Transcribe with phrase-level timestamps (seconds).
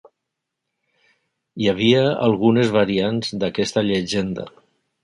[1.61, 4.53] Hi havia algunes variants d'aquesta llegenda.